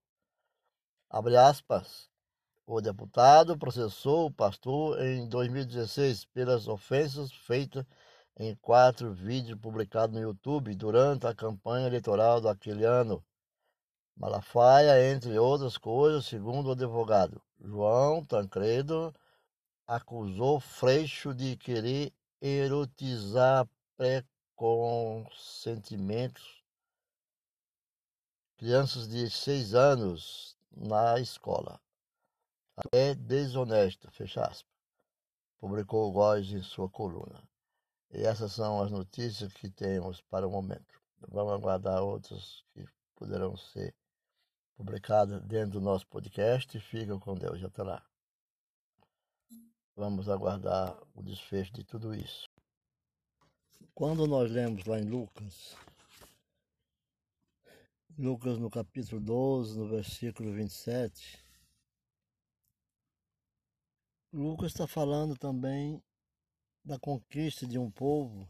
Abre 1.11 1.37
aspas. 1.37 2.09
O 2.67 2.81
deputado 2.81 3.59
processou 3.59 4.27
o 4.27 4.33
pastor 4.33 5.01
em 5.03 5.29
2016 5.29 6.25
pelas 6.27 6.69
ofensas 6.69 7.33
feitas 7.33 7.85
em 8.39 8.55
quatro 8.57 9.13
vídeos 9.13 9.59
publicados 9.59 10.15
no 10.15 10.23
YouTube 10.23 10.75
durante 10.75 11.27
a 11.27 11.35
campanha 11.35 11.87
eleitoral 11.87 12.41
daquele 12.41 12.85
ano. 12.85 13.25
Malafaia, 14.17 15.13
entre 15.13 15.39
outras 15.39 15.77
coisas, 15.77 16.27
segundo 16.27 16.69
o 16.69 16.73
advogado 16.73 17.43
João 17.61 18.25
Tancredo, 18.25 19.15
acusou 19.87 20.59
Freixo 20.61 21.35
de 21.35 21.57
querer 21.57 22.13
erotizar 22.41 23.69
pré-consentimentos 23.97 26.63
crianças 28.57 29.09
de 29.09 29.29
seis 29.31 29.75
anos 29.75 30.57
na 30.71 31.19
escola. 31.21 31.81
É 32.93 33.15
desonesto, 33.15 34.11
fecha 34.11 34.43
aspas. 34.43 34.73
Publicou 35.59 36.09
o 36.09 36.13
Góes 36.13 36.51
em 36.51 36.63
sua 36.63 36.89
coluna. 36.89 37.43
E 38.11 38.23
essas 38.23 38.53
são 38.53 38.83
as 38.83 38.91
notícias 38.91 39.53
que 39.53 39.69
temos 39.69 40.21
para 40.23 40.47
o 40.47 40.51
momento. 40.51 41.01
Vamos 41.29 41.53
aguardar 41.53 42.03
outras 42.03 42.65
que 42.73 42.87
poderão 43.17 43.57
ser 43.57 43.95
publicada 44.77 45.41
dentro 45.41 45.73
do 45.73 45.81
nosso 45.81 46.07
podcast. 46.09 46.79
Fica 46.81 47.19
com 47.19 47.35
Deus 47.35 47.63
até 47.65 47.83
lá. 47.83 48.05
Vamos 49.97 50.29
aguardar 50.29 50.97
o 51.15 51.23
desfecho 51.23 51.73
de 51.73 51.85
tudo 51.85 52.15
isso. 52.15 52.49
Quando 53.95 54.27
nós 54.27 54.51
lemos 54.51 54.85
lá 54.87 54.99
em 54.99 55.09
Lucas, 55.09 55.77
Lucas 58.19 58.59
no 58.59 58.71
capítulo 58.71 59.21
12, 59.21 59.79
no 59.79 59.89
versículo 59.89 60.53
27, 60.53 61.45
Lucas 64.33 64.73
está 64.73 64.87
falando 64.87 65.37
também 65.37 66.03
da 66.85 66.99
conquista 66.99 67.67
de 67.67 67.79
um 67.79 67.91
povo 67.91 68.47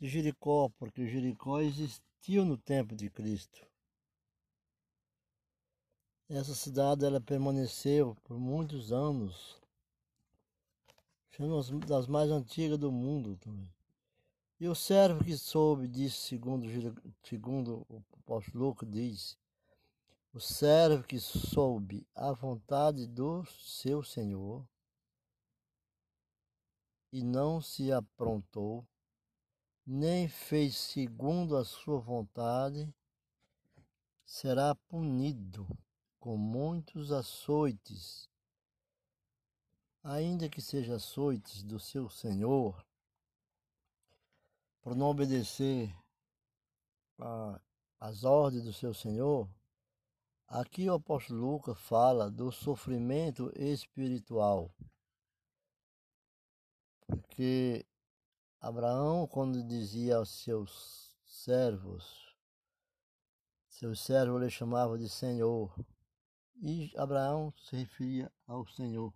de 0.00 0.08
Jericó, 0.08 0.68
porque 0.76 1.06
Jericó 1.06 1.60
existiu 1.60 2.44
no 2.44 2.58
tempo 2.58 2.96
de 2.96 3.08
Cristo. 3.08 3.64
Essa 6.28 6.54
cidade 6.54 7.04
ela 7.04 7.20
permaneceu 7.20 8.16
por 8.24 8.38
muitos 8.38 8.92
anos, 8.92 9.60
sendo 11.36 11.54
uma 11.56 11.86
das 11.86 12.08
mais 12.08 12.30
antigas 12.30 12.78
do 12.78 12.90
mundo 12.90 13.36
também. 13.36 13.72
E 14.58 14.66
o 14.66 14.74
servo 14.74 15.22
que 15.22 15.36
soube 15.36 15.86
disso, 15.86 16.20
segundo, 16.22 16.66
segundo 17.22 17.86
o 17.88 18.02
apóstolo 18.18 18.66
Lucas 18.66 18.90
diz, 18.90 19.38
o 20.32 20.40
servo 20.40 21.04
que 21.04 21.20
soube 21.20 22.06
a 22.14 22.32
vontade 22.32 23.06
do 23.06 23.44
seu 23.44 24.02
Senhor 24.02 24.66
e 27.14 27.22
não 27.22 27.60
se 27.60 27.92
aprontou, 27.92 28.84
nem 29.86 30.26
fez 30.26 30.76
segundo 30.76 31.56
a 31.56 31.64
sua 31.64 32.00
vontade, 32.00 32.92
será 34.24 34.74
punido 34.74 35.64
com 36.18 36.36
muitos 36.36 37.12
açoites, 37.12 38.28
ainda 40.02 40.48
que 40.48 40.60
seja 40.60 40.96
açoites 40.96 41.62
do 41.62 41.78
seu 41.78 42.10
Senhor, 42.10 42.84
por 44.82 44.96
não 44.96 45.06
obedecer 45.06 45.96
às 48.00 48.24
ordens 48.24 48.64
do 48.64 48.72
seu 48.72 48.92
Senhor, 48.92 49.48
aqui 50.48 50.90
o 50.90 50.94
apóstolo 50.94 51.52
Lucas 51.52 51.78
fala 51.78 52.28
do 52.28 52.50
sofrimento 52.50 53.52
espiritual. 53.54 54.74
Porque 57.16 57.86
Abraão, 58.60 59.26
quando 59.26 59.62
dizia 59.62 60.16
aos 60.16 60.30
seus 60.42 61.16
servos, 61.24 62.34
seus 63.68 64.00
servos 64.00 64.42
lhe 64.42 64.50
chamavam 64.50 64.98
de 64.98 65.08
Senhor, 65.08 65.74
e 66.56 66.92
Abraão 66.96 67.52
se 67.56 67.76
referia 67.76 68.32
ao 68.46 68.66
Senhor, 68.66 69.12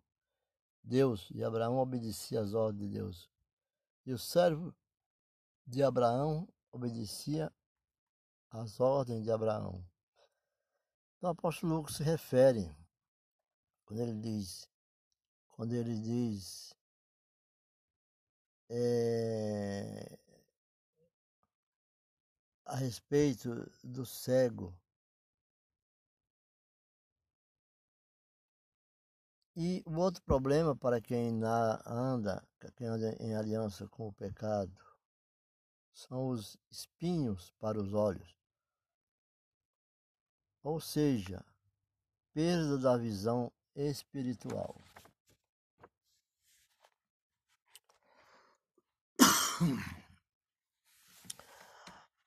Deus, 0.82 1.28
e 1.30 1.42
Abraão 1.42 1.78
obedecia 1.78 2.40
às 2.40 2.54
ordens 2.54 2.88
de 2.88 2.94
Deus. 2.94 3.30
E 4.06 4.12
o 4.12 4.18
servo 4.18 4.74
de 5.66 5.82
Abraão 5.82 6.48
obedecia 6.70 7.52
às 8.50 8.80
ordens 8.80 9.24
de 9.24 9.30
Abraão. 9.30 9.84
Então 11.16 11.30
o 11.30 11.32
apóstolo 11.32 11.76
Lucas 11.76 11.96
se 11.96 12.02
refere, 12.02 12.70
quando 13.84 14.00
ele 14.00 14.14
diz, 14.14 14.68
quando 15.48 15.72
ele 15.72 15.98
diz 15.98 16.77
é, 18.68 20.18
a 22.64 22.76
respeito 22.76 23.70
do 23.82 24.04
cego. 24.04 24.74
E 29.56 29.82
o 29.84 29.96
outro 29.96 30.22
problema 30.22 30.76
para 30.76 31.00
quem 31.00 31.40
anda, 31.84 32.46
quem 32.76 32.86
anda 32.86 33.16
em 33.18 33.34
aliança 33.34 33.88
com 33.88 34.06
o 34.06 34.12
pecado, 34.12 34.72
são 35.92 36.28
os 36.28 36.56
espinhos 36.70 37.50
para 37.58 37.80
os 37.80 37.92
olhos. 37.92 38.36
Ou 40.62 40.80
seja, 40.80 41.44
perda 42.32 42.78
da 42.78 42.96
visão 42.96 43.50
espiritual. 43.74 44.76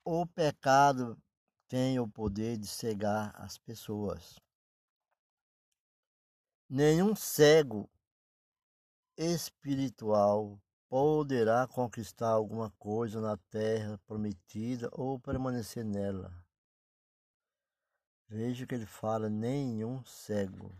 O 0.03 0.25
pecado 0.25 1.17
tem 1.69 1.97
o 1.97 2.05
poder 2.05 2.57
de 2.57 2.67
cegar 2.67 3.33
as 3.35 3.57
pessoas. 3.57 4.37
Nenhum 6.69 7.15
cego 7.15 7.89
espiritual 9.15 10.61
poderá 10.89 11.65
conquistar 11.67 12.31
alguma 12.31 12.69
coisa 12.71 13.21
na 13.21 13.37
terra 13.37 13.97
prometida 14.05 14.89
ou 14.91 15.17
permanecer 15.17 15.85
nela. 15.85 16.35
Veja 18.27 18.67
que 18.67 18.75
ele 18.75 18.85
fala: 18.85 19.29
nenhum 19.29 20.03
cego. 20.03 20.75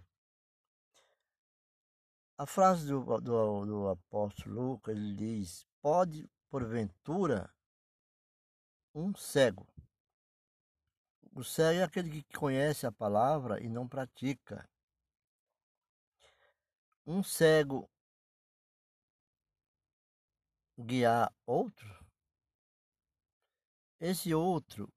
A 2.37 2.45
frase 2.45 2.87
do, 2.87 3.21
do, 3.21 3.65
do 3.65 3.87
apóstolo 3.87 4.71
Lucas, 4.71 4.97
ele 4.97 5.13
diz: 5.13 5.65
pode 5.81 6.29
porventura, 6.51 7.49
um 8.93 9.15
cego. 9.15 9.65
O 11.33 11.45
cego 11.45 11.79
é 11.79 11.83
aquele 11.83 12.21
que 12.21 12.37
conhece 12.37 12.85
a 12.85 12.91
palavra 12.91 13.63
e 13.63 13.69
não 13.69 13.87
pratica. 13.87 14.69
Um 17.07 17.23
cego 17.23 17.89
guiar 20.77 21.33
outro, 21.45 22.05
esse 23.99 24.33
outro 24.33 24.91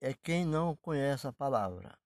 é 0.00 0.12
quem 0.12 0.44
não 0.44 0.74
conhece 0.74 1.28
a 1.28 1.32
palavra. 1.32 1.96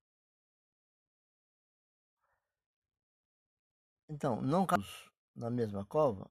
Então, 4.09 4.43
não 4.43 4.67
caímos 4.67 5.11
na 5.35 5.49
mesma 5.49 5.87
cova, 5.87 6.31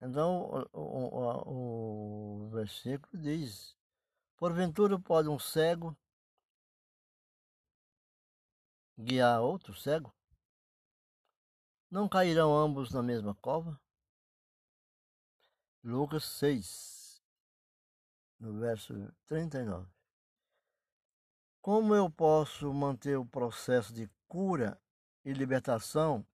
então, 0.00 0.68
o, 0.72 0.78
o, 0.80 2.44
o, 2.44 2.48
versículo 2.50 3.20
diz: 3.20 3.76
Porventura 4.36 4.98
pode 4.98 5.28
um 5.28 5.38
cego 5.38 5.96
guiar 8.96 9.40
outro 9.40 9.74
cego? 9.74 10.14
Não 11.90 12.08
cairão 12.08 12.56
ambos 12.56 12.92
na 12.92 13.02
mesma 13.02 13.34
cova? 13.34 13.80
Lucas 15.82 16.24
6, 16.24 17.20
no 18.38 18.60
verso 18.60 18.94
39. 19.26 19.90
Como 21.60 21.94
eu 21.94 22.10
posso 22.10 22.72
manter 22.72 23.16
o 23.16 23.26
processo 23.26 23.92
de 23.92 24.08
cura 24.28 24.80
e 25.24 25.32
libertação 25.32 26.24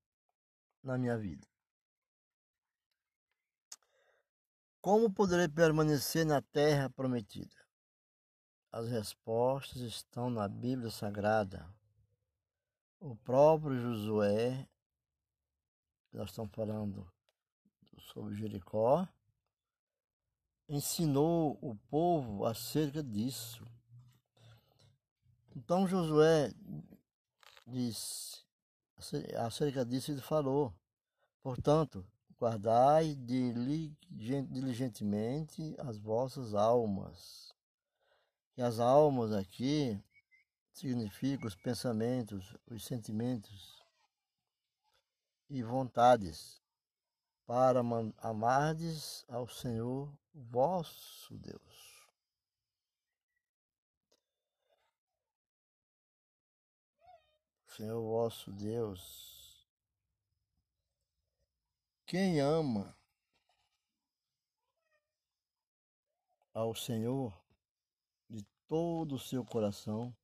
na 0.82 0.98
minha 0.98 1.16
vida? 1.16 1.53
Como 4.84 5.10
poderei 5.10 5.48
permanecer 5.48 6.26
na 6.26 6.42
terra 6.42 6.90
prometida? 6.90 7.56
As 8.70 8.86
respostas 8.86 9.80
estão 9.80 10.28
na 10.28 10.46
Bíblia 10.46 10.90
Sagrada. 10.90 11.66
O 13.00 13.16
próprio 13.16 13.80
Josué, 13.80 14.68
nós 16.12 16.28
estamos 16.28 16.52
falando 16.54 17.10
sobre 18.12 18.34
Jericó, 18.34 19.08
ensinou 20.68 21.58
o 21.62 21.74
povo 21.88 22.44
acerca 22.44 23.02
disso. 23.02 23.66
Então 25.56 25.88
Josué 25.88 26.52
disse, 27.66 28.44
acerca 29.38 29.82
disso 29.82 30.10
ele 30.10 30.20
falou. 30.20 30.74
Portanto, 31.42 32.06
guardai 32.44 33.14
diligentemente 34.10 35.74
as 35.78 35.96
vossas 35.96 36.52
almas. 36.52 37.54
E 38.54 38.60
as 38.60 38.78
almas 38.78 39.32
aqui 39.32 39.98
significam 40.70 41.48
os 41.48 41.54
pensamentos, 41.54 42.54
os 42.66 42.84
sentimentos 42.84 43.82
e 45.48 45.62
vontades, 45.62 46.60
para 47.46 47.80
amardes 48.18 49.24
ao 49.26 49.48
Senhor 49.48 50.12
vosso 50.34 51.38
Deus. 51.38 52.04
Senhor 57.68 58.02
vosso 58.02 58.52
Deus 58.52 59.33
quem 62.14 62.40
ama 62.40 62.96
ao 66.52 66.72
Senhor 66.72 67.36
de 68.30 68.46
todo 68.68 69.16
o 69.16 69.18
seu 69.18 69.44
coração, 69.44 70.16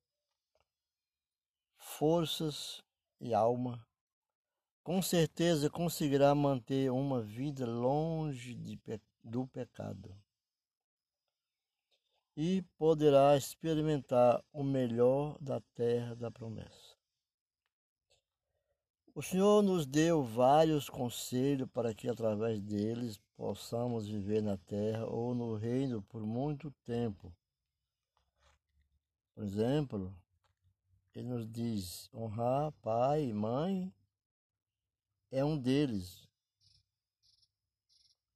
forças 1.76 2.81
e 3.20 3.35
alma, 3.35 3.85
com 4.85 5.03
certeza 5.03 5.68
conseguirá 5.68 6.33
manter 6.33 6.92
uma 6.92 7.20
vida 7.20 7.66
longe 7.66 8.55
de, 8.55 8.81
do 9.24 9.48
pecado 9.48 10.16
e 12.37 12.62
poderá 12.79 13.37
experimentar 13.37 14.40
o 14.53 14.62
melhor 14.62 15.37
da 15.40 15.61
terra 15.74 16.14
da 16.14 16.31
promessa. 16.31 16.89
O 19.20 19.22
Senhor 19.22 19.62
nos 19.62 19.85
deu 19.85 20.24
vários 20.24 20.88
conselhos 20.88 21.68
para 21.74 21.92
que, 21.92 22.09
através 22.09 22.59
deles, 22.62 23.20
possamos 23.37 24.09
viver 24.09 24.42
na 24.42 24.56
terra 24.56 25.04
ou 25.04 25.35
no 25.35 25.56
reino 25.56 26.00
por 26.04 26.22
muito 26.22 26.70
tempo. 26.87 27.30
Por 29.35 29.44
exemplo, 29.44 30.16
ele 31.14 31.28
nos 31.28 31.46
diz: 31.46 32.09
honrar 32.14 32.72
pai 32.80 33.24
e 33.24 33.35
mãe 33.35 33.92
é 35.30 35.44
um 35.44 35.59
deles. 35.59 36.26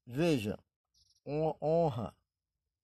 Veja, 0.06 0.58
honra 1.26 2.14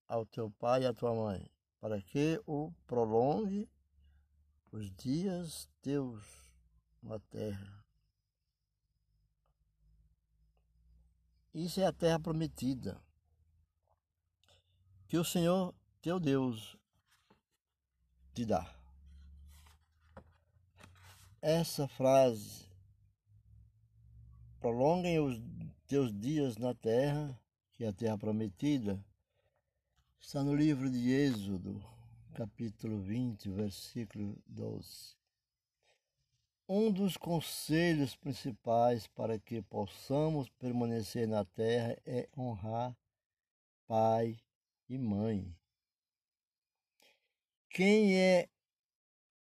ao 0.07 0.25
teu 0.25 0.49
pai 0.49 0.81
e 0.81 0.85
à 0.87 0.93
tua 0.95 1.13
mãe, 1.13 1.47
para 1.79 2.01
que 2.01 2.41
o 2.47 2.73
prolongue 2.87 3.69
os 4.71 4.91
dias 4.95 5.69
teus 5.83 6.25
na 7.03 7.19
terra. 7.19 7.80
Isso 11.53 11.81
é 11.81 11.85
a 11.85 11.91
terra 11.91 12.19
prometida. 12.19 13.01
Que 15.07 15.17
o 15.17 15.25
Senhor, 15.25 15.75
teu 16.01 16.19
Deus, 16.19 16.77
te 18.33 18.45
dá. 18.45 18.73
Essa 21.41 21.87
frase, 21.87 22.65
prolonguem 24.61 25.19
os 25.19 25.41
teus 25.87 26.17
dias 26.17 26.55
na 26.55 26.73
terra, 26.73 27.37
que 27.73 27.83
é 27.83 27.89
a 27.89 27.93
terra 27.93 28.17
prometida, 28.17 29.03
está 30.21 30.41
no 30.43 30.55
livro 30.55 30.89
de 30.89 31.09
Êxodo, 31.09 31.83
capítulo 32.33 33.01
20, 33.01 33.49
versículo 33.49 34.41
12. 34.47 35.20
Um 36.73 36.89
dos 36.89 37.17
conselhos 37.17 38.15
principais 38.15 39.05
para 39.05 39.37
que 39.37 39.61
possamos 39.61 40.47
permanecer 40.51 41.27
na 41.27 41.43
terra 41.43 41.97
é 42.05 42.29
honrar 42.37 42.97
pai 43.85 44.39
e 44.87 44.97
mãe. 44.97 45.53
Quem 47.69 48.17
é 48.17 48.47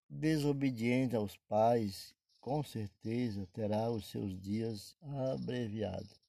desobediente 0.09 1.17
aos 1.17 1.37
pais, 1.37 2.15
com 2.39 2.63
certeza 2.63 3.45
terá 3.53 3.91
os 3.91 4.07
seus 4.07 4.41
dias 4.41 4.97
abreviados. 5.35 6.26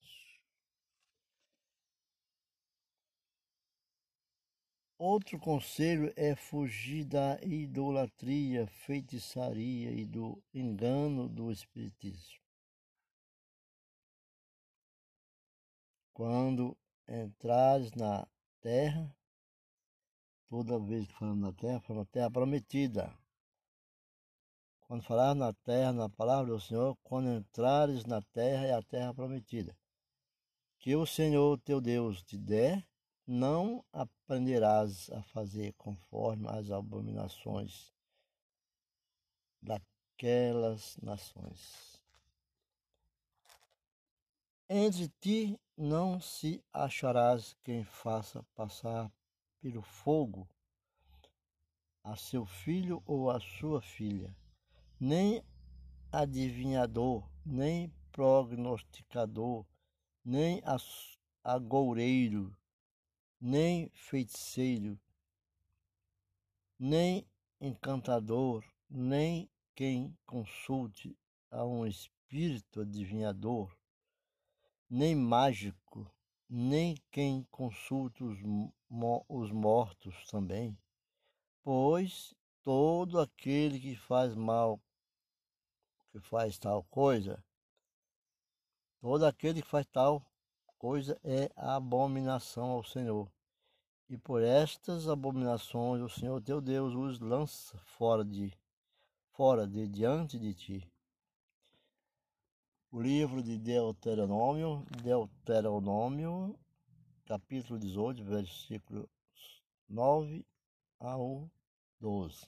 Outro 5.00 5.38
conselho 5.38 6.12
é 6.16 6.36
fugir 6.36 7.06
da 7.06 7.40
idolatria, 7.44 8.66
feitiçaria 8.66 9.92
e 9.92 10.04
do 10.04 10.42
engano 10.52 11.30
do 11.30 11.52
espiritismo. 11.52 12.42
Quando 16.12 16.76
entrares 17.08 17.92
na 17.94 18.28
terra, 18.60 19.16
toda 20.50 20.80
vez 20.80 21.06
que 21.06 21.14
falamos 21.14 21.42
na 21.42 21.54
terra, 21.54 21.80
falamos 21.80 22.08
na 22.08 22.12
terra 22.12 22.32
prometida. 22.32 23.16
Quando 24.80 25.04
falar 25.04 25.36
na 25.36 25.54
terra, 25.54 25.94
na 25.94 26.10
palavra 26.10 26.52
do 26.52 26.60
Senhor, 26.60 26.98
quando 27.04 27.30
entrares 27.30 28.04
na 28.04 28.20
terra, 28.34 28.66
é 28.66 28.74
a 28.74 28.82
terra 28.82 29.14
prometida. 29.14 29.78
Que 30.80 30.96
o 30.96 31.06
Senhor 31.06 31.60
teu 31.60 31.80
Deus 31.80 32.24
te 32.24 32.36
der 32.36 32.84
não 33.28 33.84
aprenderás 33.92 35.10
a 35.12 35.22
fazer 35.22 35.74
conforme 35.74 36.48
as 36.48 36.72
abominações 36.72 37.94
daquelas 39.62 40.96
nações. 41.04 42.02
Entre 44.70 45.10
ti 45.20 45.60
não 45.76 46.22
se 46.22 46.64
acharás 46.72 47.54
quem 47.64 47.84
faça 47.84 48.44
passar 48.56 49.12
pelo 49.60 49.82
fogo 49.82 50.48
a 52.04 52.16
seu 52.16 52.46
filho 52.46 53.04
ou 53.06 53.30
a 53.30 53.40
sua 53.42 53.82
filha, 53.82 54.34
nem 54.98 55.44
adivinhador, 56.12 57.30
nem 57.46 57.94
prognosticador, 58.12 59.66
nem 60.24 60.62
agoureiro, 61.44 62.56
nem 63.40 63.90
feiticeiro, 63.94 65.00
nem 66.80 67.28
encantador, 67.62 68.66
nem 68.90 69.50
quem 69.76 70.18
consulte 70.26 71.16
a 71.52 71.64
um 71.64 71.86
espírito 71.86 72.82
adivinhador, 72.82 73.78
nem 74.90 75.16
mágico, 75.16 76.12
nem 76.50 76.96
quem 77.12 77.44
consulte 77.52 78.24
os, 78.24 78.40
os 79.30 79.52
mortos 79.52 80.26
também, 80.28 80.78
pois 81.64 82.34
todo 82.64 83.20
aquele 83.20 83.80
que 83.80 83.96
faz 83.96 84.34
mal, 84.34 84.82
que 86.12 86.20
faz 86.20 86.58
tal 86.58 86.84
coisa, 86.86 87.44
todo 89.00 89.26
aquele 89.26 89.62
que 89.62 89.68
faz 89.68 89.86
tal 89.86 90.26
coisa 90.78 91.20
é 91.24 91.52
abominação 91.56 92.72
ao 92.72 92.84
Senhor. 92.84 93.30
E 94.10 94.18
por 94.18 94.42
estas 94.42 95.08
abominações 95.08 96.02
o 96.02 96.10
Senhor 96.10 96.42
teu 96.42 96.62
Deus 96.62 96.94
os 96.96 97.20
lança 97.20 97.78
fora 97.80 98.24
de 98.24 98.54
fora 99.34 99.68
de 99.68 99.88
diante 99.88 100.40
de 100.40 100.54
ti. 100.54 100.92
O 102.92 103.02
livro 103.02 103.44
de 103.44 103.58
Deuteronômio, 103.58 104.86
Deuteronômio, 105.04 106.58
capítulo 107.26 107.78
18, 107.78 108.24
versículos 108.24 109.08
9 109.90 110.46
ao 111.00 111.50
12. 112.00 112.48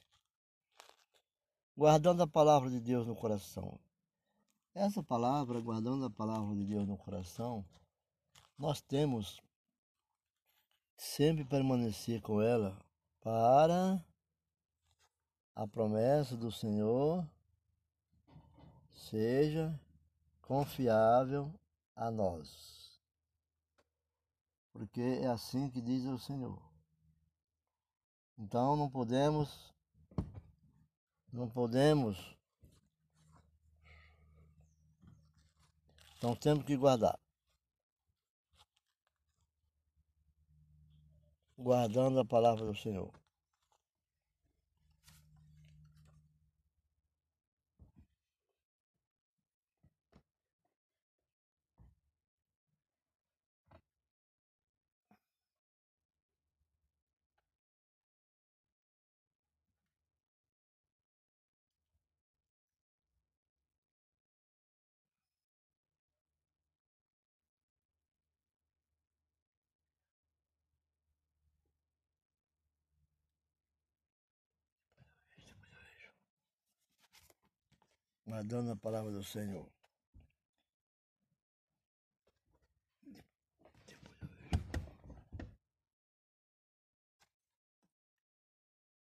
Guardando 1.75 2.23
a 2.23 2.27
palavra 2.27 2.69
de 2.69 2.79
Deus 2.79 3.05
no 3.05 3.15
coração. 3.15 3.79
Essa 4.73 5.03
palavra, 5.03 5.59
guardando 5.59 6.05
a 6.05 6.09
palavra 6.09 6.55
de 6.55 6.65
Deus 6.65 6.87
no 6.87 6.97
coração, 6.97 7.65
nós 8.59 8.81
temos 8.81 9.41
sempre 10.97 11.45
permanecer 11.45 12.21
com 12.21 12.41
ela 12.41 12.77
para 13.21 14.03
a 15.55 15.65
promessa 15.65 16.35
do 16.35 16.51
Senhor 16.51 17.25
seja 18.91 19.79
confiável 20.41 21.53
a 21.95 22.11
nós. 22.11 22.99
Porque 24.73 25.01
é 25.01 25.27
assim 25.27 25.69
que 25.69 25.81
diz 25.81 26.03
o 26.03 26.19
Senhor. 26.19 26.61
Então 28.37 28.75
não 28.75 28.89
podemos 28.89 29.73
não 31.31 31.49
podemos 31.49 32.35
então 36.17 36.35
temos 36.35 36.65
que 36.65 36.75
guardar. 36.75 37.17
Guardando 41.59 42.19
a 42.19 42.25
palavra 42.25 42.65
do 42.65 42.75
Senhor. 42.75 43.11
Guardando 78.29 78.71
a 78.71 78.75
palavra 78.75 79.11
do 79.11 79.23
Senhor. 79.23 79.67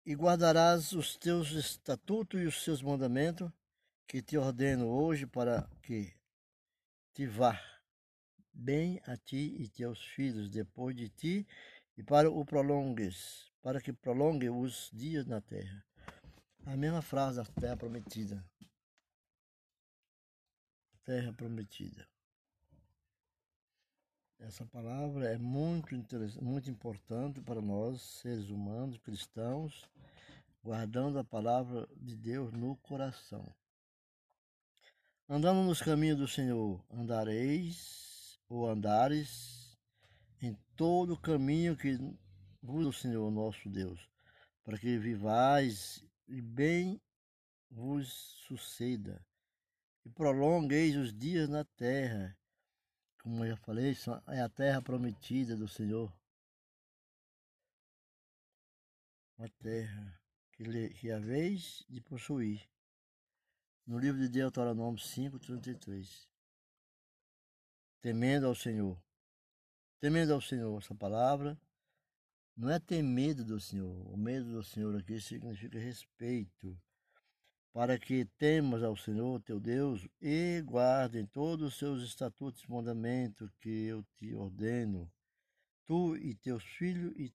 e 0.06 0.14
guardarás 0.14 0.92
os 0.92 1.16
teus 1.16 1.52
estatutos 1.52 2.38
e 2.38 2.44
os 2.44 2.62
seus 2.62 2.82
mandamentos, 2.82 3.50
que 4.06 4.20
te 4.20 4.36
ordeno 4.36 4.86
hoje 4.86 5.26
para 5.26 5.66
que 5.80 6.12
te 7.14 7.26
vá 7.26 7.58
bem 8.52 9.00
a 9.06 9.16
ti 9.16 9.56
e 9.58 9.66
teus 9.66 10.04
filhos 10.08 10.50
depois 10.50 10.94
de 10.94 11.08
ti, 11.08 11.46
e 11.96 12.02
para 12.02 12.30
o 12.30 12.44
prolongues, 12.44 13.50
para 13.62 13.80
que 13.80 13.94
prolongue 13.94 14.50
os 14.50 14.90
dias 14.92 15.24
na 15.24 15.40
terra. 15.40 15.82
A 16.66 16.76
mesma 16.76 17.00
frase 17.00 17.38
da 17.38 17.46
terra 17.46 17.76
prometida. 17.78 18.44
Terra 21.04 21.34
prometida. 21.34 22.08
Essa 24.38 24.64
palavra 24.64 25.30
é 25.30 25.36
muito, 25.36 25.94
muito 26.40 26.70
importante 26.70 27.42
para 27.42 27.60
nós, 27.60 28.00
seres 28.00 28.48
humanos, 28.48 28.98
cristãos, 28.98 29.86
guardando 30.62 31.18
a 31.18 31.24
palavra 31.24 31.86
de 31.96 32.16
Deus 32.16 32.52
no 32.52 32.76
coração. 32.76 33.54
Andando 35.28 35.62
nos 35.62 35.82
caminhos 35.82 36.18
do 36.18 36.28
Senhor, 36.28 36.82
andareis 36.90 38.38
ou 38.48 38.68
andares 38.68 39.78
em 40.40 40.54
todo 40.74 41.14
o 41.14 41.20
caminho 41.20 41.76
que 41.76 41.98
vos 42.62 42.86
o 42.86 42.92
Senhor 42.92 43.30
nosso 43.30 43.68
Deus, 43.68 44.08
para 44.62 44.78
que 44.78 44.96
vivais 44.96 46.02
e 46.26 46.40
bem 46.40 46.98
vos 47.70 48.08
suceda, 48.46 49.22
e 50.04 50.10
prolongueis 50.10 50.96
os 50.96 51.12
dias 51.12 51.48
na 51.48 51.64
terra, 51.64 52.36
como 53.22 53.44
eu 53.44 53.50
já 53.50 53.56
falei, 53.56 53.96
é 54.28 54.40
a 54.40 54.48
terra 54.48 54.82
prometida 54.82 55.56
do 55.56 55.66
Senhor. 55.66 56.12
A 59.38 59.48
terra 59.48 60.20
que 60.52 61.10
a 61.10 61.18
vez 61.18 61.84
de 61.88 62.00
possuir. 62.00 62.68
No 63.86 63.98
livro 63.98 64.20
de 64.20 64.28
Deuteronômio 64.28 65.00
5,33. 65.00 66.28
Temendo 68.00 68.46
ao 68.46 68.54
Senhor. 68.54 69.02
Temendo 69.98 70.32
ao 70.32 70.40
Senhor, 70.40 70.78
essa 70.78 70.94
palavra 70.94 71.58
não 72.56 72.70
é 72.70 72.78
ter 72.78 73.02
medo 73.02 73.44
do 73.44 73.58
Senhor. 73.58 74.12
O 74.12 74.16
medo 74.16 74.52
do 74.52 74.62
Senhor 74.62 74.94
aqui 74.96 75.20
significa 75.20 75.78
respeito 75.78 76.80
para 77.74 77.98
que 77.98 78.24
temas 78.38 78.84
ao 78.84 78.96
Senhor 78.96 79.42
teu 79.42 79.58
Deus 79.58 80.06
e 80.20 80.62
guardem 80.62 81.26
todos 81.26 81.72
os 81.72 81.76
seus 81.76 82.04
estatutos 82.04 82.62
e 82.62 82.70
mandamentos 82.70 83.50
que 83.58 83.68
eu 83.68 84.04
te 84.14 84.32
ordeno, 84.32 85.12
tu 85.84 86.16
e 86.16 86.36
teus 86.36 86.62
filhos 86.62 87.12
e, 87.16 87.34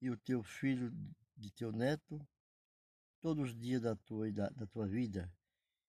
e 0.00 0.10
o 0.10 0.16
teu 0.16 0.44
filho 0.44 0.92
de 1.36 1.50
teu 1.50 1.72
neto, 1.72 2.24
todos 3.20 3.50
os 3.50 3.58
dias 3.58 3.82
da 3.82 3.96
tua, 3.96 4.30
da, 4.30 4.48
da 4.50 4.64
tua 4.64 4.86
vida, 4.86 5.28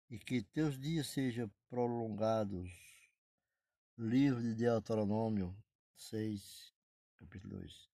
e 0.08 0.20
que 0.20 0.44
teus 0.44 0.78
dias 0.78 1.08
sejam 1.08 1.52
prolongados. 1.70 2.70
Livro 3.98 4.42
de 4.42 4.54
Deuteronômio 4.54 5.58
6, 5.96 6.72
capítulo 7.18 7.58
2. 7.58 7.90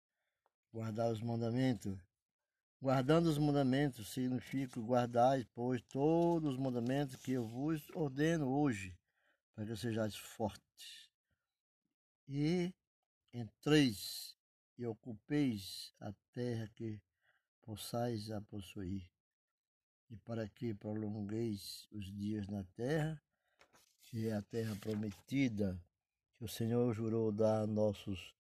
Guardar 0.74 1.12
os 1.14 1.22
mandamentos 1.22 2.07
Guardando 2.80 3.26
os 3.26 3.40
mandamentos 3.40 4.14
significa 4.14 4.80
guardar, 4.80 5.44
pois, 5.56 5.82
todos 5.82 6.54
os 6.54 6.60
mandamentos 6.60 7.16
que 7.16 7.32
eu 7.32 7.44
vos 7.44 7.90
ordeno 7.96 8.48
hoje, 8.48 8.96
para 9.56 9.66
que 9.66 9.76
sejais 9.76 10.16
fortes. 10.16 11.10
E 12.28 12.72
entreis 13.34 14.38
e 14.78 14.86
ocupeis 14.86 15.92
a 16.00 16.14
terra 16.32 16.68
que 16.76 17.02
possais 17.64 18.30
a 18.30 18.40
possuir, 18.42 19.10
e 20.12 20.16
para 20.18 20.48
que 20.48 20.76
prolongueis 20.76 21.88
os 21.92 22.06
dias 22.14 22.48
na 22.48 22.64
terra, 22.76 23.20
que 24.04 24.28
é 24.28 24.34
a 24.34 24.42
terra 24.44 24.76
prometida, 24.76 25.82
que 26.36 26.46
o 26.46 26.48
Senhor 26.48 26.94
jurou 26.94 27.32
dar 27.32 27.64
a 27.64 27.68
nossos 27.68 28.36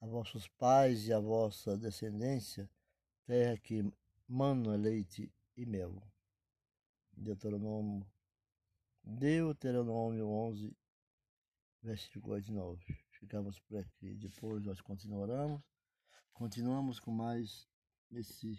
a 0.00 0.06
vossos 0.06 0.48
pais 0.48 1.06
e 1.06 1.12
a 1.12 1.20
vossa 1.20 1.76
descendência, 1.76 2.68
terra 3.24 3.56
que 3.58 3.92
mana 4.28 4.76
leite 4.76 5.32
e 5.56 5.66
mel. 5.66 6.02
Deuteronômio, 7.12 8.06
Deuteronômio 9.04 10.26
11, 10.28 10.76
versículo 11.82 12.40
9. 12.40 12.98
Ficamos 13.12 13.58
por 13.60 13.78
aqui. 13.78 14.14
Depois 14.14 14.62
nós 14.64 14.80
continuaremos, 14.80 15.62
continuamos 16.32 16.98
com 16.98 17.10
mais 17.10 17.68
esse, 18.10 18.52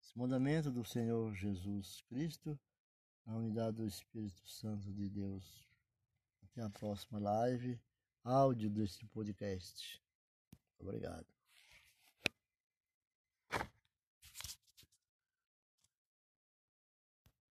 esse 0.00 0.18
mandamento 0.18 0.70
do 0.70 0.84
Senhor 0.84 1.34
Jesus 1.34 2.00
Cristo, 2.02 2.58
a 3.26 3.34
unidade 3.34 3.76
do 3.76 3.86
Espírito 3.86 4.48
Santo 4.48 4.92
de 4.92 5.08
Deus. 5.08 5.68
Até 6.42 6.62
a 6.62 6.70
próxima 6.70 7.18
live, 7.18 7.80
áudio 8.22 8.70
desse 8.70 9.04
podcast. 9.06 10.02
Obrigado. 10.78 11.31